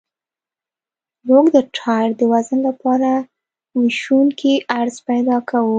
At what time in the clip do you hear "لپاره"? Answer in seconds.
2.69-3.11